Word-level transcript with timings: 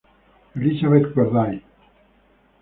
Elizabeth 0.55 1.13
Corday. 1.13 1.61